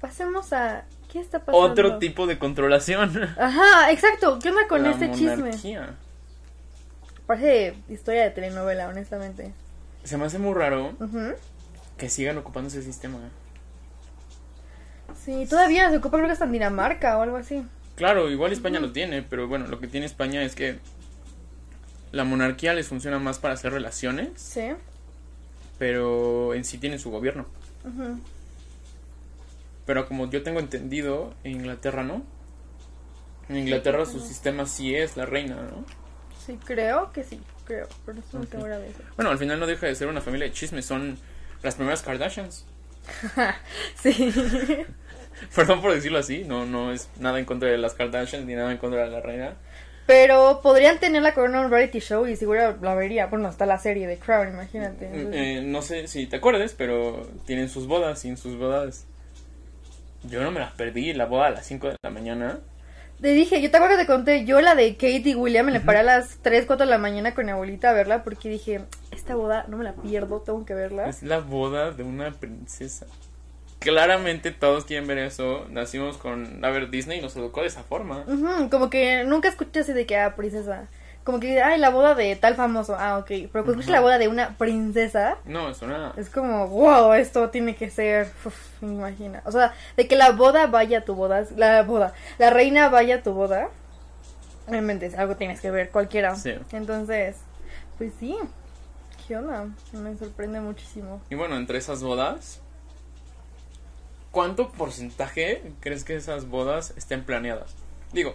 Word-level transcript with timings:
pasemos 0.00 0.52
a... 0.52 0.84
¿Qué 1.12 1.20
está 1.20 1.38
pasando? 1.38 1.58
Otro 1.58 1.98
tipo 1.98 2.26
de 2.26 2.38
controlación. 2.38 3.10
Ajá, 3.38 3.90
exacto. 3.90 4.38
¿Qué 4.42 4.50
onda 4.50 4.68
con 4.68 4.82
La 4.82 4.90
este 4.90 5.10
chisme? 5.12 5.36
monarquía. 5.36 5.94
Parece 7.26 7.74
historia 7.88 8.24
de 8.24 8.30
telenovela, 8.30 8.88
honestamente. 8.88 9.52
Se 10.04 10.16
me 10.18 10.26
hace 10.26 10.38
muy 10.38 10.54
raro 10.54 10.92
que 11.96 12.08
sigan 12.10 12.36
ocupando 12.38 12.68
ese 12.68 12.82
sistema. 12.82 13.18
Sí, 15.24 15.46
todavía 15.48 15.90
se 15.90 15.96
ocupa 15.96 16.16
creo 16.18 16.26
que 16.26 16.32
hasta 16.32 16.44
en 16.44 16.52
Dinamarca 16.52 17.18
o 17.18 17.22
algo 17.22 17.36
así. 17.36 17.64
Claro, 17.96 18.30
igual 18.30 18.52
España 18.52 18.78
lo 18.80 18.92
tiene, 18.92 19.22
pero 19.22 19.48
bueno, 19.48 19.66
lo 19.66 19.80
que 19.80 19.88
tiene 19.88 20.06
España 20.06 20.42
es 20.42 20.54
que 20.54 20.78
la 22.12 22.24
monarquía 22.24 22.72
les 22.74 22.86
funciona 22.88 23.18
más 23.18 23.38
para 23.38 23.54
hacer 23.54 23.72
relaciones, 23.72 24.28
Sí. 24.36 24.70
pero 25.78 26.54
en 26.54 26.64
sí 26.64 26.78
tienen 26.78 26.98
su 26.98 27.10
gobierno. 27.10 27.46
Ujú. 27.84 28.20
Pero 29.88 30.06
como 30.06 30.28
yo 30.28 30.42
tengo 30.42 30.60
entendido, 30.60 31.32
en 31.44 31.52
Inglaterra 31.52 32.04
no. 32.04 32.22
En 33.48 33.56
Inglaterra 33.56 34.04
su 34.04 34.20
sistema 34.20 34.66
sí 34.66 34.94
es 34.94 35.16
la 35.16 35.24
reina, 35.24 35.54
¿no? 35.54 35.86
Sí, 36.44 36.58
creo 36.62 37.10
que 37.10 37.24
sí, 37.24 37.40
creo, 37.64 37.88
pero 38.04 38.18
no. 38.34 38.46
Bueno, 39.16 39.30
al 39.30 39.38
final 39.38 39.58
no 39.58 39.66
deja 39.66 39.86
de 39.86 39.94
ser 39.94 40.08
una 40.08 40.20
familia 40.20 40.46
de 40.46 40.52
chismes, 40.52 40.84
son 40.84 41.16
las 41.62 41.76
primeras 41.76 42.02
Kardashians. 42.02 42.66
Sí. 44.02 44.12
Perdón 45.56 45.80
por 45.80 45.94
decirlo 45.94 46.18
así, 46.18 46.44
no, 46.44 46.66
no 46.66 46.92
es 46.92 47.08
nada 47.18 47.38
en 47.38 47.46
contra 47.46 47.70
de 47.70 47.78
las 47.78 47.94
Kardashians 47.94 48.44
ni 48.44 48.54
nada 48.56 48.70
en 48.70 48.76
contra 48.76 49.04
de 49.04 49.10
la 49.10 49.20
reina. 49.22 49.54
Pero 50.06 50.60
podrían 50.62 51.00
tener 51.00 51.22
la 51.22 51.32
corona 51.32 51.60
en 51.60 51.64
un 51.64 51.70
reality 51.70 52.00
show 52.00 52.26
y 52.26 52.36
seguro 52.36 52.76
la 52.82 52.94
vería. 52.94 53.28
Bueno, 53.28 53.48
está 53.48 53.64
la 53.64 53.78
serie 53.78 54.06
de 54.06 54.18
Crown, 54.18 54.48
imagínate. 54.48 55.06
Entonces, 55.06 55.34
Eh, 55.34 55.62
no 55.64 55.80
sé 55.80 56.08
si 56.08 56.26
te 56.26 56.36
acuerdas, 56.36 56.74
pero 56.76 57.26
tienen 57.46 57.70
sus 57.70 57.86
bodas, 57.86 58.18
sin 58.18 58.36
sus 58.36 58.58
bodas. 58.58 59.06
Yo 60.28 60.42
no 60.42 60.50
me 60.50 60.60
las 60.60 60.72
perdí, 60.72 61.12
la 61.14 61.26
boda 61.26 61.46
a 61.46 61.50
las 61.50 61.66
5 61.66 61.88
de 61.88 61.96
la 62.02 62.10
mañana. 62.10 62.60
Te 63.20 63.28
dije, 63.28 63.60
yo 63.60 63.70
te 63.70 63.76
acuerdo 63.76 63.96
que 63.96 64.02
te 64.02 64.06
conté, 64.06 64.44
yo 64.44 64.60
la 64.60 64.76
de 64.76 64.92
Kate 64.92 65.22
y 65.24 65.34
William 65.34 65.66
me 65.66 65.72
le 65.72 65.80
paré 65.80 65.98
a 65.98 66.02
las 66.04 66.38
3, 66.42 66.66
4 66.66 66.86
de 66.86 66.90
la 66.90 66.98
mañana 66.98 67.34
con 67.34 67.46
mi 67.46 67.50
abuelita 67.50 67.90
a 67.90 67.92
verla 67.92 68.22
porque 68.22 68.48
dije, 68.48 68.82
esta 69.10 69.34
boda 69.34 69.64
no 69.68 69.76
me 69.76 69.82
la 69.82 69.94
pierdo, 69.94 70.40
tengo 70.40 70.64
que 70.64 70.74
verla. 70.74 71.08
Es 71.08 71.24
la 71.24 71.40
boda 71.40 71.90
de 71.90 72.04
una 72.04 72.30
princesa. 72.30 73.06
Claramente 73.80 74.52
todos 74.52 74.84
quieren 74.84 75.08
ver 75.08 75.18
eso. 75.18 75.66
Nacimos 75.70 76.16
con... 76.16 76.64
A 76.64 76.70
ver, 76.70 76.90
Disney 76.90 77.20
nos 77.20 77.36
educó 77.36 77.62
de 77.62 77.68
esa 77.68 77.82
forma. 77.82 78.24
Como 78.70 78.90
que 78.90 79.24
nunca 79.24 79.48
escuché 79.48 79.80
así 79.80 79.92
de 79.92 80.06
que, 80.06 80.16
ah, 80.16 80.36
princesa. 80.36 80.88
Como 81.24 81.40
que, 81.40 81.62
ay, 81.62 81.78
la 81.78 81.90
boda 81.90 82.14
de 82.14 82.36
tal 82.36 82.54
famoso. 82.54 82.96
Ah, 82.98 83.18
ok. 83.18 83.26
Pero 83.26 83.50
cuando 83.50 83.72
escuchas 83.72 83.90
la 83.90 84.00
boda 84.00 84.18
de 84.18 84.28
una 84.28 84.56
princesa, 84.56 85.36
No, 85.44 85.68
es 85.68 85.82
una... 85.82 86.14
es 86.16 86.30
como, 86.30 86.68
wow, 86.68 87.12
esto 87.12 87.50
tiene 87.50 87.76
que 87.76 87.90
ser. 87.90 88.32
Uf, 88.44 88.82
me 88.82 88.94
imagina. 88.94 89.42
O 89.44 89.52
sea, 89.52 89.74
de 89.96 90.08
que 90.08 90.16
la 90.16 90.30
boda 90.32 90.66
vaya 90.66 90.98
a 90.98 91.04
tu 91.04 91.14
boda. 91.14 91.44
La 91.56 91.82
boda. 91.82 92.14
La 92.38 92.48
reina 92.50 92.88
vaya 92.88 93.16
a 93.16 93.22
tu 93.22 93.32
boda. 93.32 93.68
Realmente 94.66 95.12
algo 95.16 95.36
tienes 95.36 95.60
que 95.60 95.70
ver, 95.70 95.90
cualquiera. 95.90 96.34
Sí. 96.34 96.54
Entonces, 96.72 97.36
pues 97.98 98.12
sí. 98.18 98.36
¿Qué 99.26 99.36
onda? 99.36 99.66
Me 99.92 100.16
sorprende 100.16 100.60
muchísimo. 100.60 101.20
Y 101.28 101.34
bueno, 101.34 101.56
entre 101.56 101.78
esas 101.78 102.02
bodas... 102.02 102.60
¿Cuánto 104.30 104.70
porcentaje 104.70 105.72
crees 105.80 106.04
que 106.04 106.14
esas 106.14 106.48
bodas 106.48 106.92
estén 106.96 107.24
planeadas? 107.24 107.74
Digo, 108.12 108.34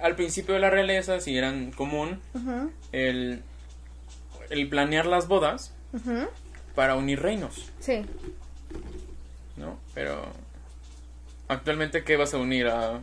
al 0.00 0.14
principio 0.16 0.54
de 0.54 0.60
la 0.60 0.70
realeza, 0.70 1.20
si 1.20 1.36
eran 1.36 1.70
común, 1.72 2.20
el, 2.92 3.42
el 4.50 4.68
planear 4.68 5.06
las 5.06 5.28
bodas 5.28 5.72
para 6.74 6.94
unir 6.96 7.20
reinos, 7.22 7.70
Sí. 7.80 8.04
¿no? 9.56 9.78
Pero 9.94 10.26
actualmente, 11.48 12.04
¿qué 12.04 12.16
vas 12.16 12.34
a 12.34 12.38
unir? 12.38 12.66
A, 12.68 13.00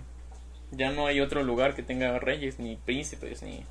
ya 0.71 0.91
no 0.91 1.07
hay 1.07 1.19
otro 1.21 1.43
lugar 1.43 1.75
que 1.75 1.83
tenga 1.83 2.19
reyes, 2.19 2.59
ni 2.59 2.75
príncipes, 2.75 3.41
ni... 3.43 3.63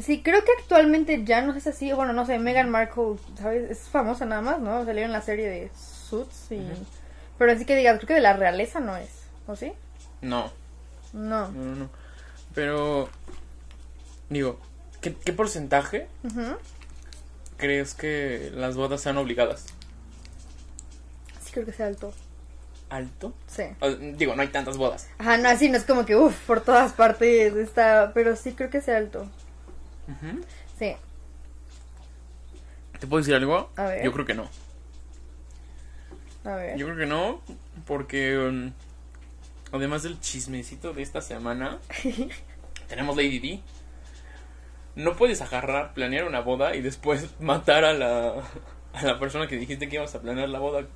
Sí, 0.00 0.22
creo 0.22 0.44
que 0.44 0.52
actualmente 0.60 1.24
ya 1.24 1.40
no 1.42 1.54
es 1.54 1.66
así. 1.66 1.92
Bueno, 1.92 2.12
no 2.12 2.24
sé, 2.24 2.38
Meghan 2.38 2.70
Markle, 2.70 3.16
¿sabes? 3.36 3.70
Es 3.70 3.80
famosa 3.88 4.26
nada 4.26 4.42
más, 4.42 4.60
¿no? 4.60 4.84
Salió 4.84 5.04
en 5.04 5.12
la 5.12 5.22
serie 5.22 5.48
de 5.48 5.70
Suits 5.76 6.52
y... 6.52 6.62
Pero 7.36 7.52
así 7.52 7.64
que 7.64 7.74
digas, 7.76 7.96
creo 7.96 8.08
que 8.08 8.14
de 8.14 8.20
la 8.20 8.34
realeza 8.34 8.80
no 8.80 8.96
es, 8.96 9.08
¿o 9.46 9.56
sí? 9.56 9.72
No, 10.22 10.50
No. 11.12 11.48
no, 11.48 11.64
no, 11.64 11.76
no. 11.76 11.90
Pero, 12.54 13.08
digo, 14.30 14.58
¿qué, 15.00 15.14
qué 15.14 15.32
porcentaje 15.32 16.08
crees 17.56 17.94
que 17.94 18.50
las 18.54 18.76
bodas 18.76 19.00
sean 19.00 19.16
obligadas? 19.18 19.66
Sí, 21.44 21.52
creo 21.52 21.66
que 21.66 21.72
sea 21.72 21.86
alto. 21.86 22.12
¿Alto? 22.90 23.34
Sí. 23.46 23.64
O- 23.80 23.90
digo, 23.90 24.34
no 24.34 24.42
hay 24.42 24.48
tantas 24.48 24.76
bodas. 24.76 25.08
Ajá, 25.18 25.36
no, 25.36 25.48
así 25.48 25.68
no 25.68 25.76
es 25.76 25.84
como 25.84 26.04
que, 26.06 26.16
uff, 26.16 26.34
por 26.46 26.60
todas 26.62 26.92
partes 26.92 27.54
está... 27.54 28.12
Pero 28.14 28.34
sí 28.36 28.52
creo 28.52 28.70
que 28.70 28.80
sea 28.80 28.96
alto. 28.96 29.26
Sí. 30.78 30.94
¿Te 32.98 33.06
puedo 33.06 33.20
decir 33.20 33.34
algo? 33.34 33.70
A 33.76 33.84
ver. 33.84 34.04
Yo 34.04 34.12
creo 34.12 34.24
que 34.26 34.34
no. 34.34 34.48
A 36.44 36.54
ver. 36.56 36.76
Yo 36.78 36.86
creo 36.86 36.96
que 36.98 37.06
no, 37.06 37.42
porque 37.86 38.38
um, 38.38 38.72
además 39.72 40.02
del 40.02 40.20
chismecito 40.20 40.92
de 40.92 41.02
esta 41.02 41.20
semana, 41.20 41.78
tenemos 42.88 43.16
Lady 43.16 43.38
D. 43.38 43.60
No 44.94 45.14
puedes 45.16 45.40
agarrar, 45.42 45.94
planear 45.94 46.24
una 46.24 46.40
boda 46.40 46.74
y 46.74 46.80
después 46.80 47.28
matar 47.40 47.84
a 47.84 47.92
la, 47.92 48.34
a 48.92 49.02
la 49.02 49.18
persona 49.18 49.46
que 49.46 49.56
dijiste 49.56 49.88
que 49.88 49.96
ibas 49.96 50.14
a 50.14 50.20
planear 50.20 50.48
la 50.48 50.58
boda. 50.58 50.86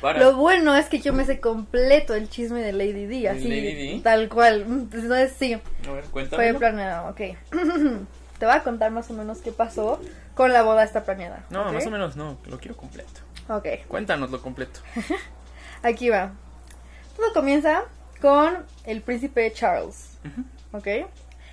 Para. 0.00 0.20
Lo 0.20 0.36
bueno 0.36 0.76
es 0.76 0.86
que 0.86 1.00
yo 1.00 1.12
me 1.12 1.24
sé 1.24 1.40
completo 1.40 2.14
el 2.14 2.28
chisme 2.30 2.62
de 2.62 2.72
Lady 2.72 3.06
D, 3.06 3.28
así, 3.28 3.48
Lady 3.48 3.94
D? 3.96 4.00
tal 4.04 4.28
cual. 4.28 4.62
Entonces 4.62 5.32
sí, 5.36 5.54
A 5.54 5.92
ver, 5.92 6.04
fue 6.04 6.10
cuéntame. 6.12 6.54
planeado, 6.54 7.10
ok. 7.10 7.20
Te 8.38 8.46
voy 8.46 8.54
a 8.54 8.62
contar 8.62 8.92
más 8.92 9.10
o 9.10 9.14
menos 9.14 9.38
qué 9.38 9.50
pasó 9.50 10.00
con 10.36 10.52
la 10.52 10.62
boda 10.62 10.84
esta 10.84 11.02
planeada. 11.02 11.44
No, 11.50 11.72
más 11.72 11.84
o 11.84 11.90
menos 11.90 12.14
no, 12.14 12.38
lo 12.46 12.58
quiero 12.60 12.76
completo. 12.76 13.22
Ok, 13.48 13.66
Cuéntanos 13.88 14.30
lo 14.30 14.40
completo. 14.40 14.78
aquí 15.82 16.10
va. 16.10 16.30
Todo 17.16 17.32
comienza 17.32 17.82
con 18.20 18.64
el 18.84 19.00
príncipe 19.02 19.52
Charles, 19.52 20.18
¿ok? 20.72 20.86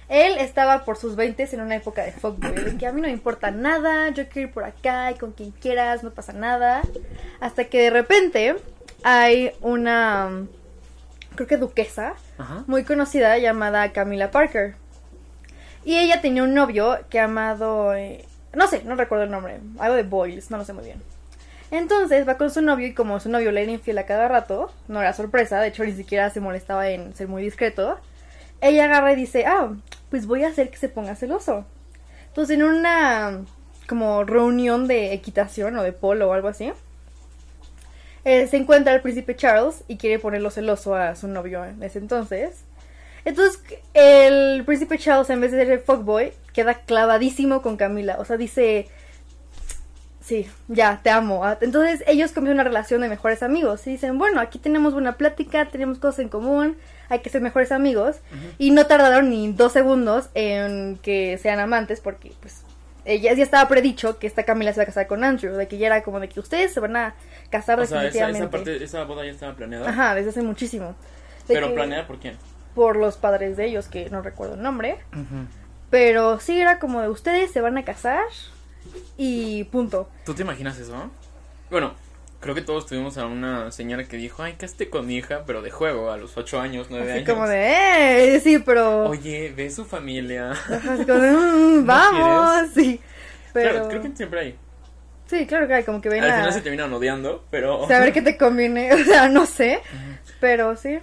Él 0.08 0.38
estaba 0.38 0.86
por 0.86 0.98
sus 0.98 1.16
20 1.16 1.50
en 1.52 1.62
una 1.62 1.76
época 1.76 2.04
de 2.04 2.12
fuckboy, 2.12 2.54
de 2.54 2.78
que 2.78 2.86
a 2.86 2.92
mí 2.92 3.02
no 3.02 3.08
me 3.08 3.14
importa 3.14 3.50
nada, 3.50 4.10
yo 4.10 4.28
quiero 4.30 4.50
ir 4.50 4.54
por 4.54 4.64
acá 4.64 5.12
y 5.12 5.16
con 5.16 5.32
quien 5.32 5.52
quieras, 5.52 6.04
no 6.04 6.12
pasa 6.12 6.32
nada. 6.34 6.82
Hasta 7.40 7.66
que 7.66 7.82
de 7.82 7.90
repente 7.90 8.56
hay 9.04 9.52
una, 9.62 10.46
creo 11.36 11.48
que 11.48 11.58
duquesa, 11.58 12.14
Ajá. 12.38 12.64
muy 12.68 12.84
conocida 12.84 13.38
llamada 13.40 13.92
Camila 13.94 14.30
Parker. 14.30 14.76
Y 15.84 15.98
ella 15.98 16.22
tenía 16.22 16.44
un 16.44 16.54
novio 16.54 17.00
que 17.10 17.20
amado, 17.20 17.96
eh, 17.96 18.26
no 18.54 18.68
sé, 18.68 18.84
no 18.84 18.96
recuerdo 18.96 19.24
el 19.24 19.32
nombre, 19.32 19.60
algo 19.80 19.96
de 19.96 20.04
Boyles, 20.04 20.52
no 20.52 20.58
lo 20.58 20.66
sé 20.66 20.74
muy 20.74 20.86
bien. 20.86 21.02
Entonces 21.72 22.28
va 22.28 22.38
con 22.38 22.52
su 22.52 22.62
novio 22.62 22.88
y 22.88 22.94
como 22.94 23.20
su 23.20 23.30
novio 23.30 23.52
le 23.52 23.64
era 23.64 23.72
infiel 23.72 23.98
a 23.98 24.06
cada 24.06 24.28
rato, 24.28 24.72
no 24.88 25.02
era 25.02 25.14
sorpresa, 25.14 25.60
de 25.60 25.70
hecho 25.70 25.84
ni 25.84 25.94
siquiera 25.94 26.30
se 26.30 26.40
molestaba 26.40 26.90
en 26.90 27.16
ser 27.16 27.28
muy 27.28 27.44
discreto, 27.44 27.98
ella 28.62 28.86
agarra 28.86 29.14
y 29.14 29.16
dice, 29.16 29.46
ah, 29.46 29.74
pues 30.10 30.28
voy 30.28 30.44
a 30.44 30.50
hacer 30.50 30.70
que 30.70 30.78
se 30.78 30.90
ponga 30.90 31.16
celoso. 31.16 31.66
Entonces 32.28 32.56
en 32.56 32.64
una 32.64 33.42
como 33.88 34.24
reunión 34.24 34.88
de 34.88 35.14
equitación 35.14 35.78
o 35.78 35.84
de 35.84 35.94
polo 35.94 36.30
o 36.30 36.34
algo 36.34 36.48
así, 36.48 36.72
eh, 38.24 38.48
se 38.48 38.58
encuentra 38.58 38.94
el 38.94 39.02
príncipe 39.02 39.36
Charles 39.36 39.84
y 39.88 39.98
quiere 39.98 40.20
ponerlo 40.20 40.50
celoso 40.50 40.96
a 40.96 41.16
su 41.16 41.28
novio 41.28 41.64
en 41.64 41.82
ese 41.84 42.00
entonces. 42.00 42.64
Entonces 43.24 43.62
el 43.94 44.64
príncipe 44.66 44.98
Charles 44.98 45.30
en 45.30 45.42
vez 45.42 45.52
de 45.52 45.60
ser 45.60 45.72
el 45.72 45.80
fuckboy 45.80 46.34
queda 46.54 46.76
clavadísimo 46.76 47.62
con 47.62 47.78
Camila, 47.78 48.18
o 48.20 48.26
sea, 48.26 48.38
dice, 48.38 48.88
sí, 50.26 50.50
ya, 50.68 51.00
te 51.04 51.12
amo. 51.12 51.46
Ah, 51.46 51.58
Entonces 51.62 52.04
ellos 52.08 52.32
comienzan 52.32 52.56
una 52.56 52.64
relación 52.64 53.02
de 53.02 53.10
mejores 53.10 53.44
amigos 53.44 53.86
y 53.86 53.92
dicen, 53.92 54.18
bueno, 54.18 54.42
aquí 54.42 54.58
tenemos 54.58 54.94
buena 54.94 55.18
plática, 55.18 55.66
tenemos 55.70 56.00
cosas 56.00 56.20
en 56.20 56.30
común, 56.30 56.78
hay 57.10 57.20
que 57.20 57.30
ser 57.30 57.42
mejores 57.42 57.72
amigos. 57.72 58.18
Y 58.58 58.72
no 58.72 58.88
tardaron 58.88 59.30
ni 59.30 59.52
dos 59.52 59.72
segundos 59.74 60.30
en 60.34 60.98
que 61.02 61.38
sean 61.38 61.60
amantes 61.60 62.02
porque 62.02 62.32
pues 62.40 62.64
ella 63.06 63.34
ya 63.34 63.44
estaba 63.44 63.68
predicho 63.70 64.18
que 64.18 64.26
esta 64.26 64.44
Camila 64.44 64.74
se 64.74 64.80
va 64.80 64.84
a 64.84 64.88
casar 64.88 65.06
con 65.06 65.24
Andrew, 65.24 65.56
de 65.56 65.68
que 65.68 65.78
ya 65.78 65.86
era 65.88 66.02
como 66.02 66.20
de 66.20 66.28
que 66.28 66.40
ustedes 66.40 66.74
se 66.74 66.80
van 66.80 66.96
a 66.96 67.14
casar 67.52 67.80
O 67.80 67.86
sea, 67.86 67.98
esa, 67.98 68.06
definitivamente. 68.06 68.40
esa, 68.40 68.52
parte, 68.52 68.84
esa 68.84 69.04
boda 69.04 69.26
ya 69.26 69.32
estaba 69.32 69.54
planeada. 69.54 69.88
Ajá, 69.88 70.16
desde 70.16 70.32
hace 70.32 70.42
muchísimo. 70.42 70.96
De 71.48 71.54
Pero 71.54 71.72
planeada 71.76 72.08
por 72.08 72.18
quién? 72.18 72.36
Por 72.74 72.96
los 72.96 73.18
padres 73.18 73.58
de 73.58 73.66
ellos, 73.66 73.88
que 73.88 74.10
no 74.10 74.24
recuerdo 74.24 74.56
el 74.56 74.64
nombre. 74.64 74.98
Pero 75.92 76.40
sí 76.40 76.60
era 76.60 76.80
como 76.80 77.00
de 77.02 77.10
ustedes 77.10 77.52
se 77.52 77.62
van 77.62 77.78
a 77.78 77.86
casar 77.86 78.24
y 79.18 79.64
punto. 79.66 80.10
¿Tú 80.26 80.34
te 80.34 80.42
imaginas 80.44 80.78
eso? 80.80 81.10
Bueno, 81.70 81.94
creo 82.40 82.54
que 82.56 82.62
todos 82.62 82.86
tuvimos 82.86 83.18
a 83.18 83.26
una 83.26 83.72
señora 83.72 84.04
que 84.06 84.18
dijo, 84.18 84.44
ay, 84.44 84.54
casate 84.54 84.90
con 84.90 85.08
mi 85.08 85.16
hija, 85.18 85.44
pero 85.48 85.62
de 85.62 85.72
juego, 85.72 86.12
a 86.12 86.18
los 86.18 86.38
8 86.38 86.60
años, 86.60 86.88
9 86.90 87.06
Así 87.12 87.20
años. 87.22 87.30
como 87.30 87.48
de, 87.48 88.36
eh, 88.36 88.40
sí, 88.40 88.60
pero... 88.60 89.10
Oye, 89.10 89.54
ve 89.56 89.70
su 89.72 89.86
familia. 89.86 90.52
Así 90.70 91.06
como 91.06 91.20
de, 91.20 91.32
"Mm, 91.32 91.80
¿No 91.80 91.86
vamos, 91.86 92.70
sí. 92.74 93.00
Pero... 93.54 93.72
Claro, 93.72 93.88
creo 93.90 94.02
que 94.02 94.16
siempre 94.16 94.40
hay. 94.42 94.56
Sí, 95.28 95.48
claro 95.48 95.68
que 95.68 95.74
hay, 95.74 95.84
como 95.84 96.02
que 96.02 96.10
ven 96.10 96.24
Al 96.24 96.30
a... 96.32 96.36
final 96.36 96.54
se 96.54 96.62
terminan 96.62 96.94
odiando, 96.94 97.44
pero... 97.50 97.88
saber 97.88 98.14
qué 98.14 98.22
te 98.22 98.38
conviene, 98.38 98.94
o 99.02 99.04
sea, 99.04 99.28
no 99.28 99.46
sé. 99.48 99.82
Pero 100.40 100.76
sí. 100.76 101.00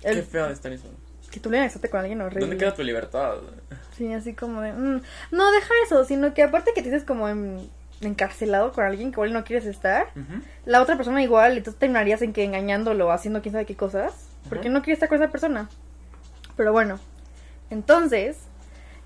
Qué 0.00 0.08
El- 0.08 0.22
feo 0.24 0.46
de 0.46 0.54
estar 0.54 0.72
eso. 0.72 0.88
Que 1.34 1.40
tú 1.40 1.50
le 1.50 1.64
estarte 1.64 1.90
con 1.90 2.00
alguien 2.00 2.20
horrible. 2.20 2.40
¿Dónde 2.42 2.56
queda 2.56 2.74
tu 2.74 2.82
libertad? 2.84 3.34
Sí, 3.96 4.12
así 4.12 4.34
como 4.34 4.60
de... 4.60 4.72
mm, 4.72 5.02
No, 5.32 5.50
deja 5.52 5.74
eso, 5.84 6.04
sino 6.04 6.32
que 6.32 6.42
aparte 6.44 6.72
que 6.74 6.82
te 6.82 6.90
dices 6.90 7.04
como 7.04 7.28
en- 7.28 7.68
encarcelado 8.00 8.72
con 8.72 8.84
alguien 8.84 9.10
que 9.10 9.16
igual 9.16 9.32
no 9.32 9.44
quieres 9.44 9.66
estar, 9.66 10.08
la 10.64 10.80
otra 10.82 10.96
persona 10.96 11.22
igual, 11.22 11.56
entonces 11.56 11.78
terminarías 11.78 12.22
en 12.22 12.32
que 12.32 12.44
engañándolo 12.44 13.10
haciendo 13.12 13.40
quién 13.42 13.52
sabe 13.52 13.66
qué 13.66 13.76
cosas, 13.76 14.28
porque 14.48 14.68
no 14.68 14.82
quieres 14.82 14.96
estar 14.98 15.08
con 15.08 15.20
esa 15.22 15.30
persona. 15.30 15.68
Pero 16.56 16.72
bueno, 16.72 16.98
entonces, 17.70 18.36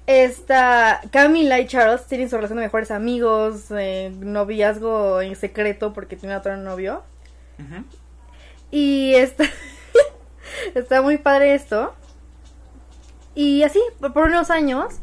esta 0.06 1.00
Camila 1.12 1.60
y 1.60 1.66
Charles 1.66 2.06
tienen 2.06 2.28
su 2.30 2.36
relación 2.36 2.58
de 2.58 2.64
mejores 2.64 2.90
amigos, 2.90 3.66
eh, 3.70 4.10
noviazgo 4.18 5.20
en 5.20 5.36
secreto 5.36 5.92
porque 5.92 6.16
tiene 6.16 6.34
otro 6.36 6.56
novio. 6.56 7.02
Y 8.70 9.14
está, 9.14 9.44
está 10.74 11.02
muy 11.02 11.18
padre 11.18 11.54
esto. 11.54 11.94
Y 13.38 13.62
así, 13.62 13.78
por 14.00 14.26
unos 14.26 14.50
años. 14.50 14.96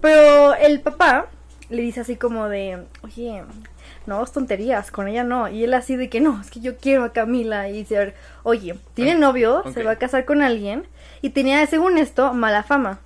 Pero 0.00 0.54
el 0.54 0.80
papá 0.80 1.26
le 1.68 1.82
dice 1.82 2.00
así 2.00 2.16
como 2.16 2.48
de, 2.48 2.82
oye, 3.02 3.42
no, 4.06 4.24
es 4.24 4.32
tonterías, 4.32 4.90
con 4.90 5.06
ella 5.06 5.22
no. 5.22 5.50
Y 5.50 5.64
él 5.64 5.74
así 5.74 5.94
de 5.94 6.08
que 6.08 6.18
no, 6.18 6.40
es 6.40 6.50
que 6.50 6.60
yo 6.60 6.78
quiero 6.78 7.04
a 7.04 7.12
Camila. 7.12 7.68
Y 7.68 7.72
dice, 7.74 8.14
oye, 8.42 8.78
tiene 8.94 9.12
Ah, 9.12 9.18
novio, 9.18 9.62
se 9.74 9.82
va 9.82 9.90
a 9.90 9.96
casar 9.96 10.24
con 10.24 10.40
alguien. 10.40 10.86
Y 11.20 11.30
tenía, 11.30 11.66
según 11.66 11.98
esto, 11.98 12.32
mala 12.32 12.62
fama. 12.62 13.00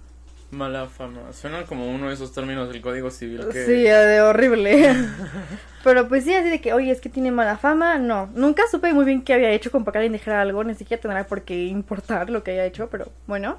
Mala 0.53 0.87
fama. 0.87 1.33
Suena 1.33 1.65
como 1.65 1.91
uno 1.91 2.07
de 2.07 2.15
esos 2.15 2.33
términos 2.33 2.69
del 2.69 2.81
Código 2.81 3.11
Civil 3.11 3.49
que... 3.53 3.67
Sí, 3.67 3.83
de 3.83 4.21
horrible. 4.21 4.95
Pero 5.83 6.07
pues 6.07 6.23
sí, 6.23 6.33
así 6.37 6.51
de 6.51 6.61
que, 6.61 6.73
oye, 6.73 6.93
es 6.93 7.01
que 7.01 7.09
tiene 7.09 7.33
mala 7.33 7.59
fama. 7.59 7.99
No, 7.99 8.31
nunca 8.33 8.63
supe 8.71 8.93
muy 8.93 9.05
bien 9.05 9.23
qué 9.23 9.35
había 9.35 9.51
hecho 9.51 9.73
con 9.73 9.85
que 9.85 9.91
alguien 9.99 10.13
dijera 10.13 10.41
algo. 10.41 10.63
Ni 10.63 10.77
siquiera 10.77 11.01
tendrá 11.01 11.25
por 11.25 11.43
qué 11.43 11.67
importar 11.67 12.31
lo 12.31 12.45
que 12.45 12.53
haya 12.53 12.65
hecho, 12.65 12.89
pero 12.89 13.11
bueno. 13.27 13.59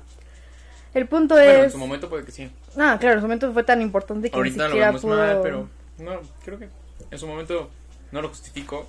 El 0.94 1.08
punto 1.08 1.36
Bueno, 1.36 1.52
en 1.52 1.66
es... 1.66 1.72
su 1.72 1.78
momento 1.78 2.10
puede 2.10 2.26
que 2.26 2.32
sí. 2.32 2.50
Ah, 2.78 2.98
claro, 3.00 3.16
en 3.16 3.20
su 3.22 3.28
momento 3.28 3.54
fue 3.54 3.64
tan 3.64 3.82
importante 3.82 4.30
que 4.30 4.36
Ahorita 4.36 4.68
ni 4.68 4.74
lo 4.76 4.80
vemos 4.80 5.02
pudo... 5.02 5.16
mal, 5.18 5.40
pero... 5.44 5.70
No, 6.00 6.20
creo 6.44 6.58
que 6.60 6.70
en 7.12 7.20
su 7.20 7.28
momento 7.28 7.70
no 8.12 8.22
lo 8.22 8.30
justifico, 8.30 8.88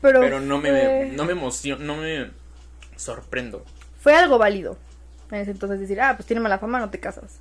Pero, 0.00 0.20
pero 0.20 0.40
no 0.40 0.58
me, 0.58 1.06
no 1.12 1.24
me 1.24 1.32
emociono, 1.32 1.84
no 1.84 1.96
me 1.96 2.30
sorprendo. 2.96 3.64
fue 4.00 4.14
algo 4.16 4.38
válido. 4.38 4.76
En 5.30 5.38
ese 5.40 5.50
entonces 5.50 5.78
decir, 5.78 6.00
ah, 6.00 6.14
pues 6.16 6.26
tiene 6.26 6.40
mala 6.40 6.58
fama, 6.58 6.80
no 6.80 6.90
te 6.90 6.98
casas. 7.00 7.38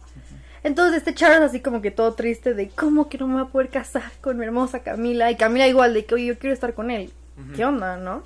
Entonces 0.63 0.97
este 0.97 1.13
Charles 1.13 1.41
así 1.41 1.61
como 1.61 1.81
que 1.81 1.91
todo 1.91 2.13
triste 2.13 2.53
de 2.53 2.69
cómo 2.69 3.07
que 3.09 3.17
no 3.17 3.27
me 3.27 3.35
voy 3.35 3.44
a 3.44 3.45
poder 3.51 3.69
casar 3.69 4.11
con 4.21 4.38
mi 4.38 4.45
hermosa 4.45 4.79
Camila. 4.83 5.31
Y 5.31 5.38
Camila 5.38 5.67
igual 5.67 5.94
de 5.94 6.05
que, 6.05 6.15
oye, 6.15 6.25
yo 6.25 6.38
quiero 6.38 6.53
estar 6.53 6.73
con 6.73 6.91
él. 6.91 7.11
¿Qué 7.55 7.63
onda, 7.63 7.95
no? 7.97 8.23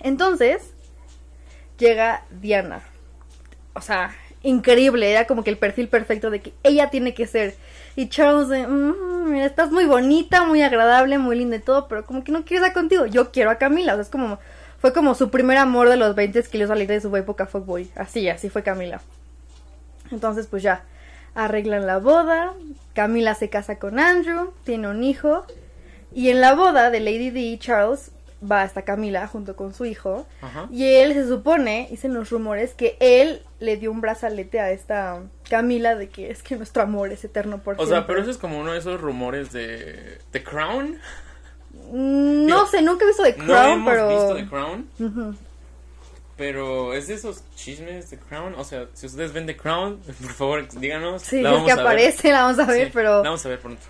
Entonces 0.00 0.72
llega 1.78 2.24
Diana. 2.40 2.82
O 3.74 3.80
sea, 3.80 4.14
increíble, 4.42 5.10
era 5.10 5.26
como 5.26 5.44
que 5.44 5.50
el 5.50 5.58
perfil 5.58 5.88
perfecto 5.88 6.30
de 6.30 6.40
que 6.40 6.52
ella 6.62 6.90
tiene 6.90 7.14
que 7.14 7.26
ser. 7.26 7.54
Y 7.96 8.08
Charles 8.08 8.48
de, 8.48 8.66
"Mm, 8.66 9.30
mira, 9.30 9.46
estás 9.46 9.70
muy 9.70 9.84
bonita, 9.84 10.44
muy 10.44 10.62
agradable, 10.62 11.18
muy 11.18 11.36
linda 11.36 11.56
y 11.56 11.60
todo, 11.60 11.88
pero 11.88 12.04
como 12.04 12.24
que 12.24 12.32
no 12.32 12.44
quiero 12.44 12.64
estar 12.64 12.74
contigo. 12.80 13.06
Yo 13.06 13.30
quiero 13.32 13.50
a 13.50 13.56
Camila, 13.56 13.92
o 13.92 13.96
sea, 13.96 14.02
es 14.02 14.08
como, 14.08 14.38
fue 14.78 14.92
como 14.92 15.14
su 15.14 15.30
primer 15.30 15.58
amor 15.58 15.88
de 15.88 15.96
los 15.96 16.14
20 16.14 16.42
que 16.44 16.58
le 16.58 16.66
salir 16.66 16.88
de 16.88 17.00
su 17.00 17.14
época 17.16 17.46
fuckboy. 17.46 17.90
Así, 17.96 18.28
así 18.28 18.48
fue 18.48 18.62
Camila. 18.62 19.00
Entonces, 20.10 20.46
pues 20.46 20.62
ya, 20.62 20.84
arreglan 21.34 21.86
la 21.86 21.98
boda, 21.98 22.54
Camila 22.94 23.34
se 23.34 23.50
casa 23.50 23.78
con 23.78 23.98
Andrew, 23.98 24.52
tiene 24.64 24.88
un 24.88 25.04
hijo, 25.04 25.44
y 26.12 26.30
en 26.30 26.40
la 26.40 26.54
boda 26.54 26.90
de 26.90 27.00
Lady 27.00 27.30
D, 27.30 27.56
Charles 27.60 28.10
va 28.42 28.62
hasta 28.62 28.82
Camila 28.82 29.26
junto 29.26 29.54
con 29.56 29.74
su 29.74 29.84
hijo, 29.84 30.26
Ajá. 30.40 30.66
y 30.70 30.84
él 30.86 31.12
se 31.14 31.28
supone, 31.28 31.88
dicen 31.90 32.14
los 32.14 32.30
rumores, 32.30 32.72
que 32.74 32.96
él 33.00 33.42
le 33.58 33.76
dio 33.76 33.90
un 33.90 34.00
brazalete 34.00 34.60
a 34.60 34.70
esta 34.70 35.20
Camila 35.48 35.94
de 35.94 36.08
que 36.08 36.30
es 36.30 36.42
que 36.42 36.56
nuestro 36.56 36.82
amor 36.82 37.12
es 37.12 37.22
eterno 37.24 37.58
por 37.58 37.78
O 37.80 37.86
sea, 37.86 38.06
pero 38.06 38.20
eso 38.22 38.30
es 38.30 38.38
como 38.38 38.58
uno 38.58 38.72
de 38.72 38.78
esos 38.78 39.00
rumores 39.00 39.52
de 39.52 40.18
The 40.30 40.42
Crown. 40.42 40.98
Mm, 41.92 42.46
No 42.46 42.56
Digo, 42.56 42.66
sé, 42.66 42.82
nunca 42.82 43.04
he 43.04 43.08
visto 43.08 43.22
The 43.24 43.36
no 43.36 43.44
Crown, 43.44 43.70
hemos 43.72 43.90
pero... 43.92 44.08
visto 44.08 44.34
The 44.36 44.46
Crown, 44.48 45.38
pero 46.36 46.94
es 46.94 47.06
de 47.08 47.14
esos 47.14 47.42
chismes 47.54 48.08
de 48.10 48.18
Crown. 48.18 48.54
O 48.56 48.64
sea, 48.64 48.86
si 48.94 49.06
ustedes 49.06 49.32
ven 49.32 49.44
The 49.46 49.56
Crown, 49.56 49.98
por 50.22 50.32
favor, 50.32 50.68
díganos. 50.80 51.22
Sí, 51.22 51.42
la 51.42 51.50
es 51.50 51.54
vamos 51.56 51.66
que 51.66 51.72
a 51.72 51.76
ver. 51.76 51.84
aparece, 51.86 52.32
la 52.32 52.42
vamos 52.44 52.58
a 52.58 52.64
ver, 52.66 52.86
Sí, 52.86 52.90
pero 52.94 53.16
La 53.18 53.28
vamos 53.30 53.44
a 53.44 53.48
ver 53.50 53.58
pronto. 53.60 53.82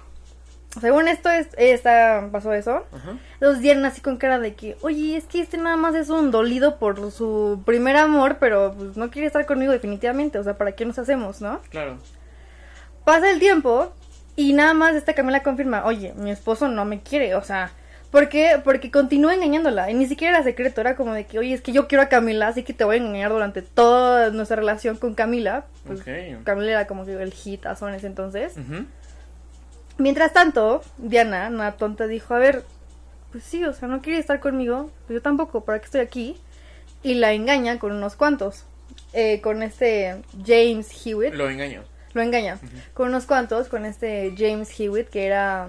Según 0.79 1.09
esto 1.09 1.31
es, 1.31 1.49
esta, 1.57 2.29
pasó 2.31 2.53
eso. 2.53 2.85
Ajá. 2.93 3.17
Los 3.41 3.61
dieron 3.61 3.85
así 3.85 4.01
con 4.01 4.19
cara 4.19 4.39
de 4.39 4.55
que, 4.55 4.77
oye, 4.83 5.17
es 5.17 5.25
que 5.25 5.41
este 5.41 5.57
nada 5.57 5.77
más 5.77 5.95
es 5.95 6.11
un 6.11 6.31
dolido 6.31 6.79
por 6.79 7.11
su 7.11 7.63
primer 7.65 7.97
amor, 7.97 8.37
pero 8.39 8.75
pues 8.77 8.97
no 8.97 9.11
quiere 9.11 9.27
estar 9.27 9.47
conmigo 9.47 9.73
definitivamente, 9.73 10.39
o 10.39 10.45
sea, 10.45 10.57
¿para 10.57 10.73
qué 10.73 10.85
nos 10.85 10.99
hacemos, 10.99 11.41
no? 11.41 11.61
Claro. 11.71 11.99
Pasa 13.05 13.31
el 13.31 13.41
tiempo 13.41 13.93
y 14.37 14.53
nada 14.53 14.75
más 14.75 14.95
esta 14.95 15.15
Camila 15.15 15.43
confirma, 15.43 15.85
oye, 15.85 16.15
mi 16.17 16.31
esposo 16.31 16.69
no 16.69 16.85
me 16.85 17.01
quiere, 17.01 17.35
o 17.35 17.43
sea, 17.43 17.73
¿por 18.11 18.29
qué? 18.29 18.61
Porque 18.63 18.91
continúa 18.91 19.35
engañándola 19.35 19.91
y 19.91 19.95
ni 19.95 20.07
siquiera 20.07 20.37
era 20.37 20.45
secreto, 20.45 20.81
era 20.81 20.95
como 20.95 21.15
de 21.15 21.27
que, 21.27 21.39
oye, 21.39 21.55
es 21.55 21.63
que 21.63 21.73
yo 21.73 21.89
quiero 21.89 22.03
a 22.03 22.07
Camila, 22.07 22.49
así 22.49 22.63
que 22.63 22.73
te 22.73 22.85
voy 22.85 22.97
a 22.97 22.99
engañar 23.01 23.33
durante 23.33 23.63
toda 23.63 24.31
nuestra 24.31 24.57
relación 24.57 24.97
con 24.97 25.15
Camila. 25.15 25.65
Pues. 25.85 26.03
Camila 26.45 26.71
era 26.71 26.87
como 26.87 27.05
que 27.05 27.15
el 27.15 27.35
hitazo 27.45 27.89
en 27.89 27.95
ese 27.95 28.07
entonces. 28.07 28.55
Mientras 30.01 30.33
tanto, 30.33 30.83
Diana, 30.99 31.49
una 31.49 31.73
tonta, 31.73 32.07
dijo, 32.07 32.35
a 32.35 32.39
ver, 32.39 32.65
pues 33.33 33.45
sí, 33.45 33.65
o 33.65 33.73
sea, 33.73 33.89
no 33.89 34.03
quiere 34.03 34.19
estar 34.19 34.41
conmigo, 34.41 34.91
pues 35.07 35.17
yo 35.19 35.23
tampoco, 35.23 35.65
¿para 35.65 35.79
qué 35.79 35.85
estoy 35.87 36.01
aquí? 36.01 36.37
Y 37.03 37.15
la 37.15 37.33
engaña 37.33 37.79
con 37.79 37.93
unos 37.93 38.17
cuantos. 38.17 38.65
Eh, 39.13 39.41
con 39.41 39.63
este 39.63 40.23
James 40.47 40.89
Hewitt. 41.05 41.35
Lo 41.35 41.49
engaño. 41.49 41.83
Lo 42.13 42.23
engaña. 42.23 42.59
Con 42.95 43.09
unos 43.09 43.27
cuantos, 43.27 43.69
con 43.69 43.85
este 43.85 44.35
James 44.37 44.69
Hewitt, 44.79 45.09
que 45.09 45.27
era. 45.27 45.69